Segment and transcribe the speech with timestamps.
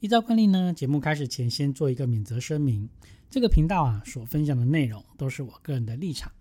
[0.00, 2.88] 依照惯例呢，节目开始前先做一个免责声明：
[3.28, 6.32] 这个频道啊所分享的内容都是我个人的立场，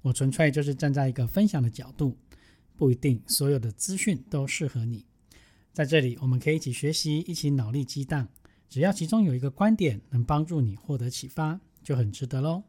[0.00, 2.16] 我纯粹就是站在一个分享的角度，
[2.74, 5.04] 不一定所有的资讯都适合你。
[5.74, 8.26] 在这里，我们可以一起学习，一起脑力激荡，
[8.70, 12.62] 只要其中有一个观点能帮助你获得启发，就很值得喽。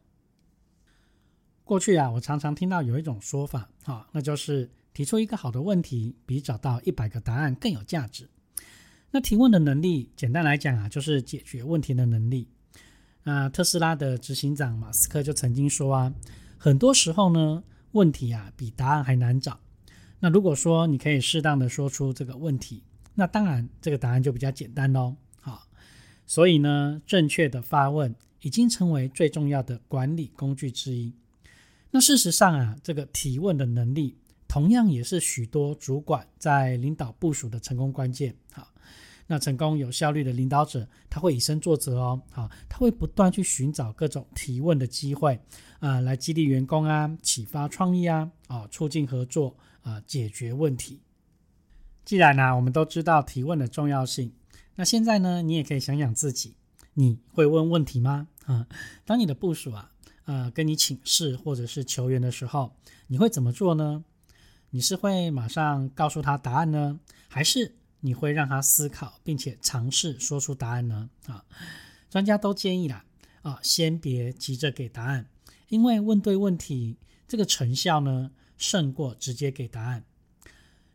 [1.64, 8.28] 过去啊，我常常听到有一种说法，啊，那就是提出一个好的问题，比找到一百个答案更有价值。
[9.14, 12.48] 那提问的能力，简单来讲啊，就是解决问题的能力。
[13.22, 16.12] 那特斯拉的执行长马斯克就曾经说啊，
[16.58, 19.60] 很多时候呢，问题啊比答案还难找。
[20.18, 22.82] 那如果说你可以适当的说出这个问题，
[23.14, 25.14] 那当然这个答案就比较简单喽。
[25.40, 25.68] 好，
[26.26, 31.12] 所以呢，正确的发问已经成为最重要的管理工具之一。
[31.92, 34.16] 那事实上啊，这个提问的能力，
[34.54, 38.36] 同样也是许多主管在领导部署的成功关键。
[38.52, 38.68] 好。
[39.26, 45.40] 那成功有效率的领导者，他会以身作则哦，好，他会不断去寻找各种提问的机会，
[45.80, 51.00] 啊，来激励员工啊，启发创意啊，啊，促进合作啊，解决问题。
[52.04, 54.32] 既然呢，我们都知道提问的重要性，
[54.76, 56.54] 那现在呢，你也可以想想自己，
[56.92, 58.28] 你会问问题吗？
[58.44, 58.68] 啊，
[59.04, 59.90] 当你的部署啊，
[60.26, 62.76] 呃，跟你请示或者是求援的时候，
[63.08, 64.04] 你会怎么做呢？
[64.74, 67.76] 你是会马上告诉他答案呢，还是？
[68.00, 71.10] 你会让他思考，并且尝试说出答案呢？
[71.26, 71.44] 啊，
[72.10, 73.04] 专家都建议啦，
[73.42, 75.26] 啊，先别急着给答案，
[75.68, 76.96] 因为问对问题，
[77.28, 80.04] 这个成效呢，胜过直接给答案。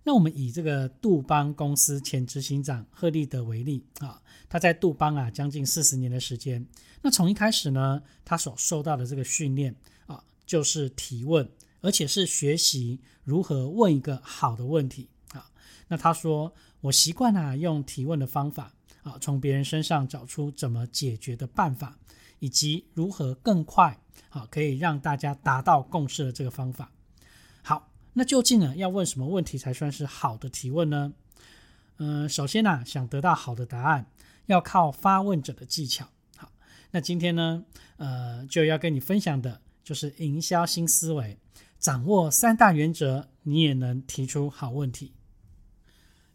[0.04, 6.68] 那我们以这个杜邦公司前执行长赫利德为例啊，他在杜邦啊将近四十年的时间，
[7.02, 9.74] 那从一开始呢，他所受到的这个训练
[10.06, 11.50] 啊，就是提问，
[11.82, 15.50] 而且是学习如何问一个好的问题啊。
[15.88, 16.54] 那他说。
[16.82, 18.72] 我习惯啊用提问的方法
[19.04, 22.00] 啊，从别人身上找出怎么解决的办法，
[22.40, 26.90] 以及如何更快啊可以让大家达到共识的这个方法。
[27.62, 31.12] 好，那究竟呢要问什么问题才算是好的提问呢？
[31.98, 34.10] 嗯，首先呢，想得到好的答案，
[34.46, 36.08] 要靠发问者的技巧。
[36.38, 36.50] 好，
[36.92, 37.66] 那今天呢，
[37.98, 41.38] 呃，就要跟你分享的就是营销新思维，
[41.80, 45.14] 掌握三大原则，你也能提出好问题。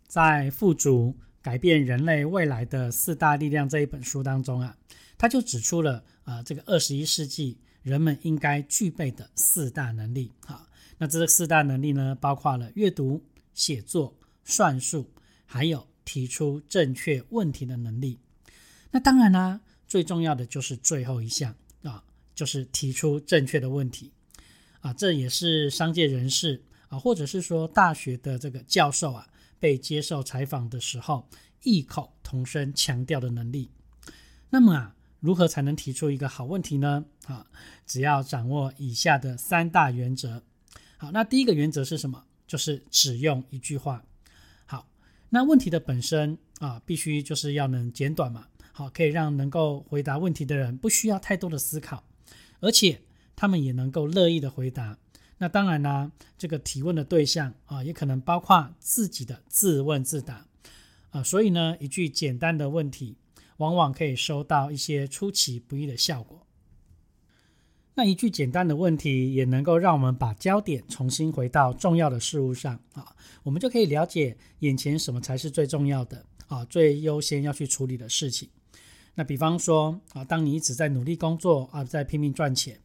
[0.06, 4.76] 在《富足改变人类未来的四大力量》这一本书当中啊，
[5.18, 10.66] 他就指出了啊，这个二十一世纪人们应该具备的四大能力啊。
[10.96, 13.22] 那这四大能力呢，包括了阅读、
[13.52, 15.10] 写作、算术，
[15.44, 18.18] 还有提出正确问题的能力。
[18.92, 22.02] 那当然啦，最重要的就是最后一项啊，
[22.34, 24.12] 就是提出正确的问题
[24.84, 24.92] 啊。
[24.92, 29.26] 这也是商界人士啊，或者是说大学的这个教授啊。
[29.60, 31.26] 被接受采访的时候，
[31.62, 33.70] 异口同声强调的能力。
[34.50, 37.06] 那么啊，如何才能提出一个好问题呢？
[37.24, 37.46] 啊，
[37.86, 40.42] 只要掌握以下的三大原则。
[40.98, 42.24] 好，那第一个原则是什么？
[42.46, 44.04] 就是只用一句话。
[44.66, 44.86] 好，
[45.30, 48.48] 那问题的本身啊，必须就是要能简短嘛。
[48.72, 52.04] 好，可以让能够回答问题的人不需要太多的思考，
[52.60, 53.00] 而且
[53.36, 54.98] 他们也能够乐意的回答。
[55.38, 60.46] 那当然啦，这个提问的对象啊，也可能包括自己的自问自答
[61.10, 63.16] 啊，所以呢，一句简单的问题，
[63.56, 66.46] 往往可以收到一些出其不意的效果。
[67.96, 78.48] 那一句简单的问题，也能够让我们把焦点重新回到重要的事物上啊，我们就可以了解眼前什么才是最重要的啊，最优先要去处理的事情。
[79.16, 82.80] 那比方说啊，当你一直在努力工作啊，在拼命赚钱。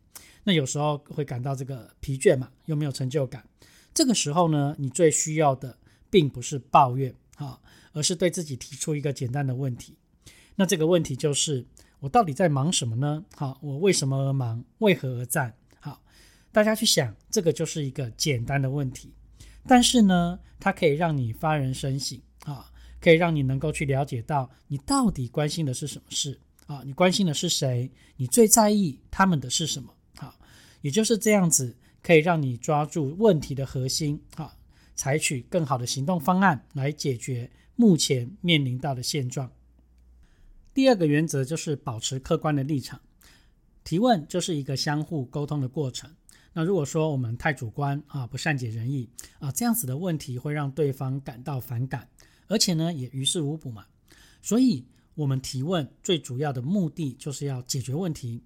[0.49, 3.47] 那有时候会感到这个疲倦嘛，又没有成就感。
[3.93, 5.77] 这个时候呢，你最需要的
[6.09, 7.61] 并不是抱怨啊，
[7.93, 9.95] 而是对自己提出一个简单的问题。
[10.55, 11.63] 那这个问题就是：
[11.99, 13.23] 我到底在忙什么呢？
[13.35, 14.65] 好，我为什么而忙？
[14.79, 15.53] 为何而战？
[15.79, 16.01] 好，
[16.51, 19.13] 大家去想，这个就是一个简单的问题。
[19.67, 26.81] 但是呢，它可以让你发人深省啊，可以让你能够去了解到你到底关心的是什么事啊？
[26.83, 27.91] 你关心的是谁？
[28.15, 29.93] 你最在意他们的是什么？
[30.81, 34.55] 也就是这样子，可以让你抓住问题的核心，啊，
[34.95, 39.51] 采取更好的行动方案来解决目前面临到的现状。
[40.73, 42.99] 第二个原则就是保持客观的立场。
[43.83, 46.13] 提问就是一个相互沟通的过程。
[46.53, 49.09] 那如果说我们太主观啊，不善解人意
[49.39, 52.07] 啊，这样子的问题会让对方感到反感，
[52.47, 53.85] 而且呢也于事无补嘛。
[54.41, 54.85] 所以，
[55.15, 58.43] 我们提问最主要的目的就是要解决问题，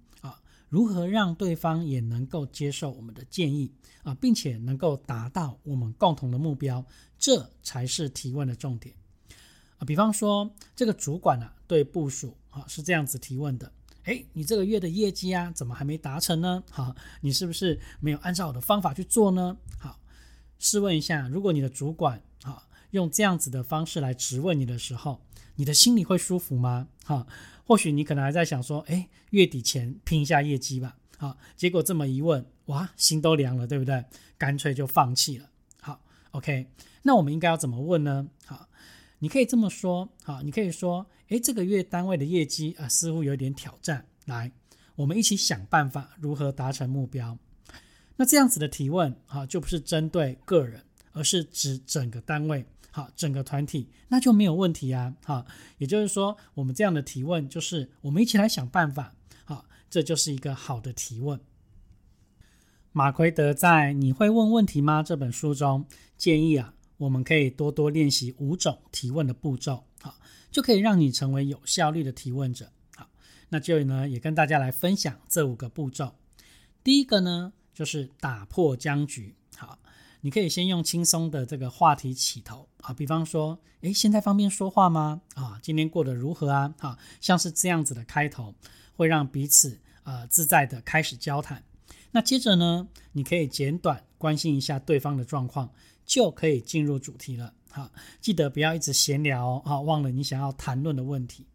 [0.74, 3.70] 如何让对方也能够接受我们的建议
[4.02, 6.84] 啊，并且能够达到我们共同的目标，
[7.16, 8.92] 这才是提问的重点
[9.78, 9.86] 啊。
[9.86, 13.70] 比方说，这个主管呢对部署啊是这样子提问的。
[14.02, 16.64] 哎，你这个月的业绩啊，怎么还没达成呢？
[16.68, 19.56] 好，你是不是没有按照我的方法去做呢？
[19.78, 20.00] 好，
[20.58, 25.20] 试问一下，如果你的主管啊用这样子的方式来质问你的时候，
[25.56, 26.88] 你的心里会舒服吗？
[27.04, 27.26] 哈，
[27.64, 30.96] 或许你可能还在想说，哎，月底前拼一下业绩吧。
[31.16, 34.04] 好，结果这么一问，哇，心都凉了，对不对？
[34.36, 35.48] 干脆就放弃了。
[35.80, 36.00] 好
[36.32, 36.66] ，OK，
[37.02, 38.28] 那我们应该要怎么问呢？
[38.46, 38.68] 好。
[39.20, 44.06] 你可以这么说，好，你可以说，诶，这个月单位的业绩啊，似乎有点挑战。
[44.26, 44.52] 来，
[44.96, 47.38] 我们一起想办法如何达成目标。
[48.16, 55.44] 那这样子的提问，哈，就不是针对个人，而是指整个单位，好，整个团体，那就没有问题啊，哈。
[55.78, 59.12] 也就是说，我们这样的提问，就是我们一起来想办法，
[59.44, 61.40] 好，这就是一个好的提问。
[62.92, 65.84] 马奎德在《你会问问题吗》这本书中
[66.16, 66.72] 建议啊。
[66.96, 70.14] 我们可以多多练习五种提问的步骤，好，
[70.52, 72.70] 就可以让你成为有效率的提问者。
[72.94, 73.10] 好，
[73.48, 76.14] 那就呢也跟大家来分享这五个步骤。
[76.84, 79.34] 第一个呢就是打破僵局。
[80.24, 85.20] 你可以先用轻松的这个话题起头啊，比方说，诶，现在方便说话吗？
[85.34, 86.74] 啊，今天过得如何啊？
[86.78, 88.54] 啊，像是这样子的开头，
[88.96, 91.62] 会让彼此呃自在的开始交谈。
[92.10, 95.70] 那接着呢，你可以简短关心一下对方的状况。
[96.06, 101.46] 就可以进入主题了，好，记得不要一直闲聊啊，忘了你想要谈论的问题。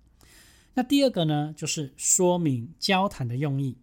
[0.74, 3.78] 那第二个呢，就是说明交谈的用意。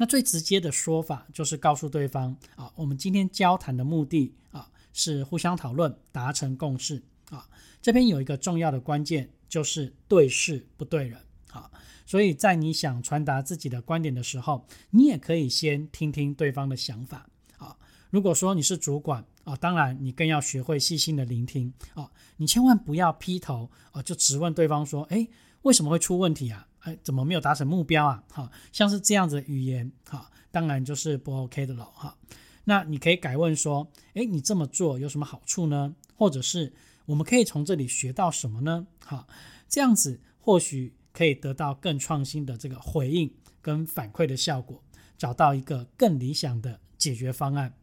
[0.00, 7.46] 那最直接的说法就是告诉对方啊，我们今天交谈的目的啊，是互相讨论，达成共识啊。
[7.82, 11.20] 这边有一个重要的关键，就是对事不对人
[11.50, 11.70] 啊。
[12.06, 17.76] 所以在你想传达自己的观点的时候，你也可以先听听对方的想法啊。
[18.08, 22.10] 如果说你是主管，啊，当然，你更要学会细心的聆听啊！
[22.38, 25.28] 你千万不要劈头啊，就直问对方说：“哎，
[25.60, 26.68] 为什么会出问题啊？
[26.80, 32.16] 哎，怎么没有达成目标啊？”哈，像是这样子的语言，哈，当然就是不 OK 的了，哈。
[32.64, 35.94] 那你可以改问说：“哎，你这么做有什么好处呢？
[36.14, 36.72] 或者是
[37.06, 39.26] 我们可以从这里学到什么呢？”哈，
[39.68, 43.32] 这样子或许可以得到更创新的这个回应
[43.62, 44.82] 跟反馈的效果，
[45.16, 47.74] 找到一个更理想的解决方案。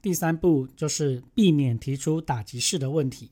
[0.00, 3.30] 第三步就是避免提出打击式的问题。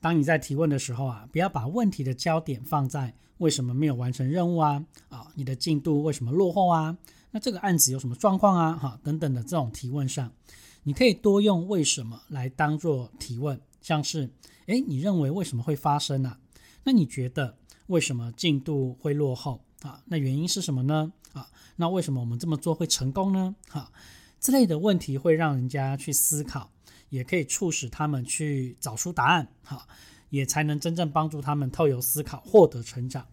[0.00, 6.96] 当你在提问的时候啊，不要把问题的焦点放在为什么没有完成任务啊，啊，你的进度为什么落后啊？
[7.30, 8.72] 那这个案子有什么状况啊？
[8.74, 10.32] 哈，等等的这种提问上，
[10.82, 14.30] 你可以多用为什么来当做提问，像是，
[14.66, 16.36] 诶，你认为为什么会发生呢？
[16.84, 20.00] 那你觉得为什么进度会落后啊？
[20.06, 21.12] 那原因是什么呢？
[21.32, 23.56] 啊，那为什么我们这么做会成功呢？
[23.68, 23.90] 哈。
[24.40, 26.70] 之类的问题会让人家去思考，
[27.08, 29.88] 也可以促使他们去找出答案，哈，
[30.34, 33.28] 也才能真正帮助他们透由思考获得成长。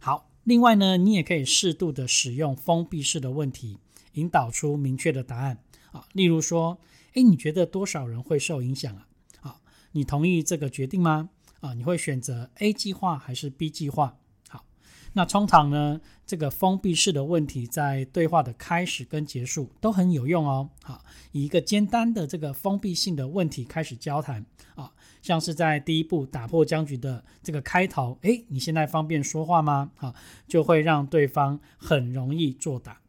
[0.00, 3.78] 好，另外呢，你也可以适度的使用封闭式的问题，
[4.14, 5.58] 引导出明确的答案
[5.92, 6.04] 啊。
[6.12, 6.78] 例如说，
[7.14, 9.06] 诶，你觉得多少人会受影响啊？
[9.42, 9.60] 啊，
[9.92, 11.30] 你同意这个决定吗？
[11.60, 14.18] 啊，你会选择 A 计划还是 B 计划？
[14.48, 14.64] 好
[15.12, 20.70] 那通常呢，这个封闭式的问题在对话的开始跟结束都很有用哦。
[20.82, 24.44] 好，以一个简单的这个封闭性的问题开始交谈
[24.74, 24.90] 啊，
[25.22, 29.92] 像是在第一步打破僵局的这个开头，诶，你现在方便说话吗？
[29.96, 30.14] 好，
[30.46, 33.00] 就会让对方很容易作答。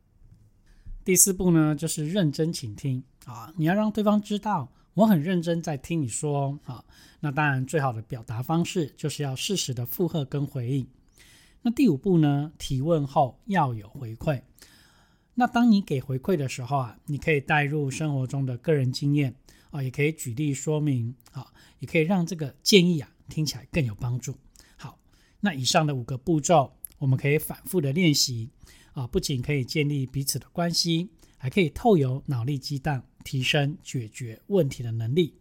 [1.03, 6.57] 第四步呢，就是认真倾听啊，你要让对方知道我很认真在听你说。
[6.63, 6.85] 好，
[7.19, 10.87] 那当然最好的表达方式就是要适时的附和跟回应。
[11.63, 12.51] 那第五步呢？
[12.57, 14.41] 提问后要有回馈。
[15.33, 19.33] 那当你给回馈的时候啊，你可以带入生活中的个人经验
[19.73, 24.37] 啊，也可以举例说明啊，也可以让这个建议啊听起来更有帮助。
[24.77, 24.99] 好，
[25.39, 28.51] 那以上的五个步骤，我们可以反复的练习
[28.93, 35.33] 啊，不仅可以建立彼此的关系，还可以透由脑力激荡，提升解决问题的能力。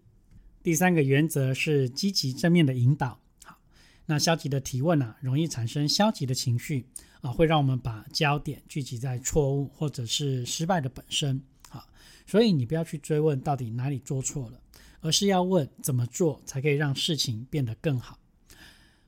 [0.62, 3.20] 第三个原则是积极正面的引导。
[3.44, 3.58] 好
[4.06, 6.86] 那消极的提问呢，容易产生消极的情绪
[7.20, 11.84] 啊，会让我们把焦点聚集在错误或者是失败的本身啊。
[12.26, 14.60] 所以你不要去追问到底哪里做错了，
[15.00, 18.18] 而是要问怎么做才可以让事情变得更好。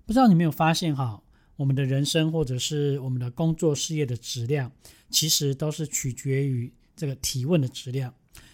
[0.05, 1.23] 不知道你没有发现哈，
[1.57, 4.71] 我们的人生或者是我们的工作事业的质量，
[5.09, 8.13] 其实都是取决于这个提问的质量。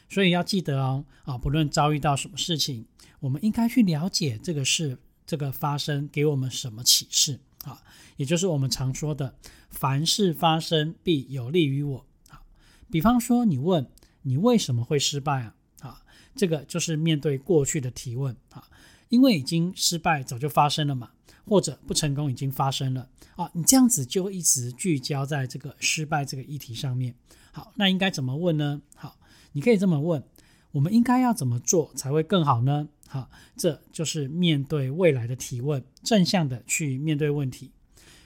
[0.09, 2.85] 所以要记得哦，啊，不论遭遇到什么事情，
[3.21, 7.81] 我们应该去了解这个事这个发生给我们什么启示啊，
[8.17, 9.35] 也就是我们常说的
[9.71, 12.43] “凡事发生必有利于我”啊。
[12.91, 13.89] 比方说，你问
[14.23, 15.55] 你为什么会失败啊？
[15.81, 16.03] 啊，
[16.35, 18.65] 这个就是面对过去的提问啊，
[19.09, 21.11] 因为已经失败早就发生了嘛，
[21.47, 27.15] 或者不成功已经发生了啊，你这样子就一直聚焦在这个失败这个议题上面。
[27.53, 28.83] 好，那应该怎么问呢？
[28.95, 29.17] 好。
[29.53, 30.23] 你可以这么问：
[30.71, 32.89] 我们应该要怎么做才会更好呢？
[33.09, 37.73] 好，这就是面对未来的提问，正向的去面对问题。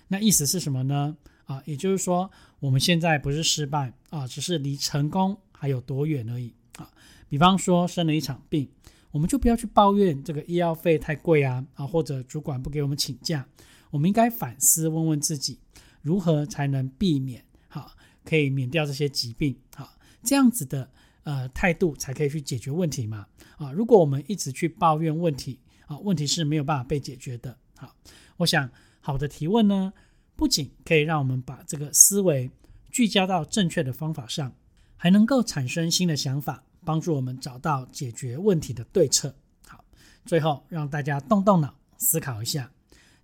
[0.09, 1.17] 那意思是什么呢？
[1.47, 6.93] 啊，也就是说，我们现在不是失败啊，只是离成功还有多远而已啊。
[7.27, 8.69] 比方说生了一场病，
[9.11, 13.49] 我们就不要去抱怨这个医药费太贵啊啊，或者主管不给我们请假。
[13.91, 15.59] 我们应该反思，问问自己，
[16.03, 17.93] 如何才能避免好，
[18.27, 20.91] 可以免掉这些疾病好，这样子的。
[21.25, 23.27] 呃，态度才可以去解决问题嘛？
[23.57, 27.57] 啊，如果我们一直去抱怨问题，啊，问题是没有办法被解决的。
[27.79, 27.97] 好，
[28.37, 29.95] 我想好的提问呢，
[30.37, 32.51] 不仅可以让我们把这个思维
[32.91, 34.53] 聚焦到正确的方法上，
[34.97, 39.35] 还能够产生新的想法，帮助我们找到解决问题的对策。
[39.67, 39.85] 好，
[40.25, 42.71] 最后让大家动动脑，思考一下：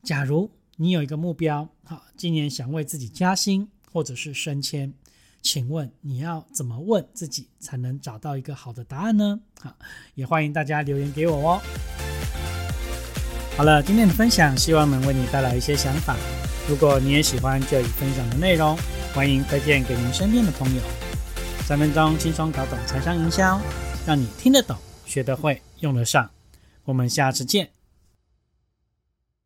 [0.03, 4.93] 假如你有一个目标，好，今年想为自己加薪或者是升迁。
[5.43, 9.41] 请问你要怎么问自己才能找到一个好的答案呢？
[9.59, 9.75] 好，
[10.15, 11.63] 也欢迎大家留言给我哦。
[13.57, 16.15] 好了，今天的分享希望能为你带来一些想法。
[16.69, 18.77] 如果你也喜欢这里分享的内容，
[19.15, 21.10] 欢迎推荐给您身边的朋友。
[21.71, 23.61] 三分钟轻松搞懂财商营销，
[24.05, 26.29] 让你听得懂、学得会、用得上。
[26.83, 27.71] 我们下次见。